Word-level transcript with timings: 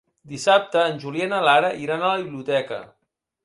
Dissabte 0.29 0.85
en 0.93 0.97
Julià 1.03 1.29
i 1.29 1.31
na 1.35 1.43
Lara 1.49 1.71
iran 1.85 2.07
a 2.09 2.13
la 2.15 2.25
biblioteca. 2.25 2.85